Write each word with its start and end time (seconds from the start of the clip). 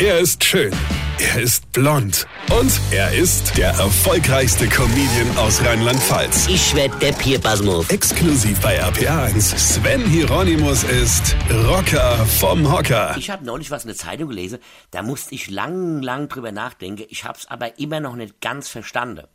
Er 0.00 0.18
ist 0.18 0.42
schön. 0.42 0.72
Er 1.18 1.42
ist 1.42 1.70
blond. 1.72 2.26
Und 2.58 2.72
er 2.90 3.12
ist 3.12 3.58
der 3.58 3.68
erfolgreichste 3.68 4.66
Comedian 4.66 5.36
aus 5.36 5.62
Rheinland-Pfalz. 5.62 6.48
Ich 6.48 6.74
werd 6.74 7.02
der 7.02 7.12
Pierpasmus. 7.12 7.90
Exklusiv 7.90 8.58
bei 8.62 8.82
RPA1. 8.82 9.58
Sven 9.58 10.02
Hieronymus 10.06 10.84
ist 10.84 11.36
Rocker 11.66 12.16
vom 12.24 12.72
Hocker. 12.72 13.14
Ich 13.18 13.28
habe 13.28 13.44
neulich 13.44 13.70
was 13.70 13.84
in 13.84 13.88
der 13.88 13.96
Zeitung 13.98 14.30
gelesen, 14.30 14.60
da 14.90 15.02
musste 15.02 15.34
ich 15.34 15.50
lang, 15.50 16.00
lang 16.00 16.30
drüber 16.30 16.50
nachdenken. 16.50 17.04
Ich 17.10 17.24
hab's 17.24 17.44
aber 17.44 17.78
immer 17.78 18.00
noch 18.00 18.16
nicht 18.16 18.40
ganz 18.40 18.68
verstanden. 18.68 19.26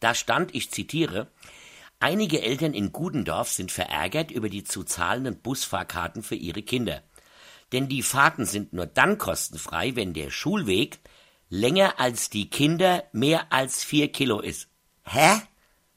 Da 0.00 0.14
stand, 0.14 0.54
ich 0.54 0.70
zitiere, 0.70 1.26
Einige 2.00 2.40
Eltern 2.40 2.72
in 2.72 2.92
Gudendorf 2.92 3.50
sind 3.50 3.70
verärgert 3.72 4.30
über 4.30 4.48
die 4.48 4.64
zu 4.64 4.84
zahlenden 4.84 5.36
Busfahrkarten 5.36 6.22
für 6.22 6.34
ihre 6.34 6.62
Kinder. 6.62 7.02
Denn 7.74 7.88
die 7.88 8.04
Fahrten 8.04 8.46
sind 8.46 8.72
nur 8.72 8.86
dann 8.86 9.18
kostenfrei, 9.18 9.96
wenn 9.96 10.14
der 10.14 10.30
Schulweg 10.30 11.00
länger 11.48 11.98
als 11.98 12.30
die 12.30 12.48
Kinder 12.48 13.02
mehr 13.10 13.52
als 13.52 13.82
vier 13.82 14.12
Kilo 14.12 14.38
ist. 14.38 14.68
Hä? 15.02 15.40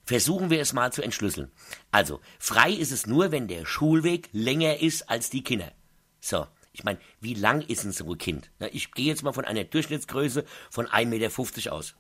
Versuchen 0.04 0.50
wir 0.50 0.60
es 0.60 0.74
mal 0.74 0.92
zu 0.92 1.04
entschlüsseln. 1.04 1.52
Also, 1.92 2.20
frei 2.40 2.72
ist 2.72 2.92
es 2.92 3.06
nur, 3.06 3.32
wenn 3.32 3.48
der 3.48 3.68
Schulweg 3.68 4.28
länger 4.32 4.80
ist 4.80 5.08
als 5.08 5.30
die 5.30 5.44
Kinder. 5.44 5.72
So, 6.20 6.48
ich 6.74 6.84
meine, 6.84 6.98
wie 7.22 7.36
lang 7.36 7.62
ist 7.62 7.86
ein 7.86 7.92
so 7.92 8.12
ein 8.12 8.18
Kind? 8.18 8.50
Na, 8.58 8.74
ich 8.74 8.92
gehe 8.94 9.06
jetzt 9.06 9.22
mal 9.22 9.34
von 9.34 9.46
einer 9.46 9.64
Durchschnittsgröße 9.64 10.46
von 10.72 10.88
1,50 10.88 11.06
Meter 11.06 11.74
aus. 11.74 11.94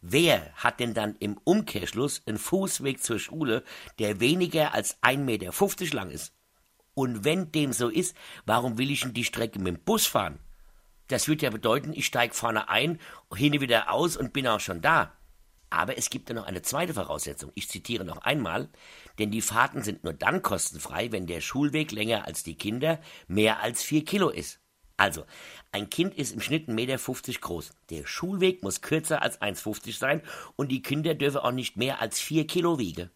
Wer 0.00 0.50
hat 0.54 0.80
denn 0.80 0.94
dann 0.94 1.16
im 1.20 1.36
Umkehrschluss 1.44 2.22
einen 2.24 2.38
Fußweg 2.38 3.02
zur 3.02 3.18
Schule, 3.18 3.64
der 3.98 4.20
weniger 4.20 4.72
als 4.72 5.02
1,50 5.02 5.18
Meter 5.18 5.94
lang 5.94 6.10
ist? 6.10 6.32
Und 6.94 7.24
wenn 7.24 7.52
dem 7.52 7.72
so 7.72 7.88
ist, 7.88 8.16
warum 8.46 8.78
will 8.78 8.90
ich 8.90 9.00
denn 9.00 9.14
die 9.14 9.24
Strecke 9.24 9.58
mit 9.58 9.76
dem 9.76 9.84
Bus 9.84 10.06
fahren? 10.06 10.38
Das 11.08 11.28
würde 11.28 11.44
ja 11.44 11.50
bedeuten, 11.50 11.92
ich 11.92 12.06
steige 12.06 12.34
vorne 12.34 12.68
ein, 12.68 12.98
hin 13.34 13.60
wieder 13.60 13.90
aus 13.90 14.16
und 14.16 14.32
bin 14.32 14.46
auch 14.46 14.60
schon 14.60 14.80
da. 14.80 15.12
Aber 15.70 15.98
es 15.98 16.08
gibt 16.08 16.28
ja 16.28 16.36
noch 16.36 16.46
eine 16.46 16.62
zweite 16.62 16.94
Voraussetzung. 16.94 17.50
Ich 17.54 17.68
zitiere 17.68 18.04
noch 18.04 18.18
einmal, 18.18 18.68
denn 19.18 19.32
die 19.32 19.40
Fahrten 19.40 19.82
sind 19.82 20.04
nur 20.04 20.12
dann 20.12 20.40
kostenfrei, 20.40 21.10
wenn 21.10 21.26
der 21.26 21.40
Schulweg 21.40 21.90
länger 21.90 22.26
als 22.26 22.44
die 22.44 22.54
Kinder 22.54 23.00
mehr 23.26 23.60
als 23.60 23.82
vier 23.82 24.04
Kilo 24.04 24.30
ist. 24.30 24.60
Also, 24.96 25.24
ein 25.72 25.90
Kind 25.90 26.14
ist 26.14 26.32
im 26.32 26.40
Schnitt 26.40 26.68
1,50 26.68 26.72
Meter 26.72 27.40
groß. 27.40 27.72
Der 27.90 28.06
Schulweg 28.06 28.62
muss 28.62 28.80
kürzer 28.80 29.22
als 29.22 29.40
1,50 29.40 29.98
sein 29.98 30.22
und 30.54 30.70
die 30.70 30.82
Kinder 30.82 31.14
dürfen 31.14 31.38
auch 31.38 31.50
nicht 31.50 31.76
mehr 31.76 32.00
als 32.00 32.20
4 32.20 32.46
Kilo 32.46 32.78
wiegen. 32.78 33.10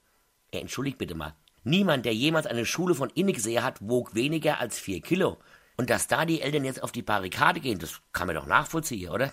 Äh, 0.51 0.59
entschuldigt 0.59 0.99
bitte 0.99 1.15
mal. 1.15 1.37
Niemand, 1.65 2.05
der 2.05 2.15
jemals 2.15 2.47
eine 2.47 2.67
Schule 2.67 2.95
von 2.95 3.11
innen 3.11 3.33
gesehen 3.33 3.63
hat, 3.63 3.79
wog 3.81 4.15
weniger 4.15 4.59
als 4.61 4.79
4 4.79 5.01
Kilo. 5.01 5.39
Und 5.77 5.91
dass 5.91 6.09
da 6.09 6.25
die 6.25 6.41
Eltern 6.41 6.65
jetzt 6.65 6.83
auf 6.83 6.93
die 6.93 7.03
Barrikade 7.03 7.61
gehen, 7.61 7.79
das 7.79 8.01
kann 8.13 8.27
man 8.27 8.37
doch 8.37 8.47
nachvollziehen, 8.47 9.11
oder? 9.11 9.33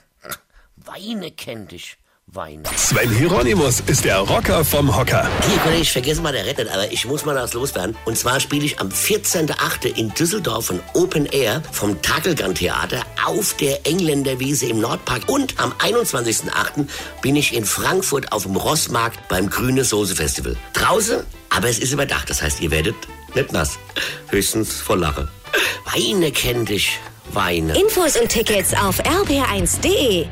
Weine 0.76 1.32
kennt 1.32 1.72
dich. 1.72 1.98
Weine. 2.36 2.64
Sven 2.76 3.10
Hieronymus 3.12 3.82
ist 3.88 4.04
der 4.04 4.20
Rocker 4.20 4.66
vom 4.66 4.96
Hocker. 4.96 5.30
Hier, 5.48 5.58
Kollege, 5.60 5.82
ich 5.82 5.92
vergesse 5.92 6.22
mal 6.22 6.34
der 6.34 6.46
Rettet, 6.46 6.70
aber 6.70 6.92
ich 6.92 7.06
muss 7.06 7.26
mal 7.26 7.34
das 7.34 7.54
loswerden. 7.54 7.96
Und 8.06 8.18
zwar 8.18 8.40
spiele 8.40 8.66
ich 8.66 8.80
am 8.80 8.90
14.8. 8.90 9.96
in 9.96 10.14
Düsseldorf 10.14 10.70
ein 10.70 10.82
Open 10.94 11.26
Air 11.26 11.62
vom 11.72 12.02
Takelgan 12.02 12.56
Theater 12.56 13.02
auf 13.26 13.56
der 13.56 13.86
Engländerwiese 13.86 14.68
im 14.68 14.80
Nordpark. 14.80 15.30
Und 15.30 15.60
am 15.60 15.72
21.8. 15.74 16.88
bin 17.22 17.36
ich 17.36 17.54
in 17.54 17.66
Frankfurt 17.66 18.32
auf 18.32 18.44
dem 18.44 18.56
Rossmarkt 18.56 19.28
beim 19.30 19.50
Grüne 19.50 19.84
Soße 19.84 20.16
Festival. 20.16 20.56
Draußen, 20.74 21.24
aber 21.50 21.70
es 21.70 21.80
ist 21.80 21.94
überdacht. 21.94 22.30
Das 22.30 22.42
heißt, 22.42 22.62
ihr 22.62 22.72
werdet 22.72 22.96
nicht 23.34 23.52
nass. 23.52 23.78
Höchstens 24.30 24.82
voll 24.82 25.00
Lache. 25.00 25.30
Weine 25.94 26.32
kennt 26.32 26.70
dich. 26.70 27.00
Weine. 27.32 27.80
Infos 27.80 28.18
und 28.18 28.30
Tickets 28.30 28.74
auf 28.74 29.00
rb1.de. 29.02 30.28